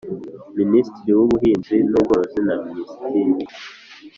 [0.71, 3.45] Minisitiri w Ubuhinzi n Ubworozi na Minisitiri